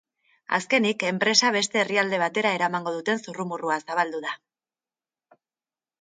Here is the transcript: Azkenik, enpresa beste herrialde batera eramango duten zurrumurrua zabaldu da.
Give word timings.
Azkenik, 0.57 1.03
enpresa 1.09 1.51
beste 1.57 1.81
herrialde 1.83 2.21
batera 2.25 2.55
eramango 2.59 2.97
duten 2.97 3.23
zurrumurrua 3.27 3.79
zabaldu 3.89 4.27
da. 4.29 4.37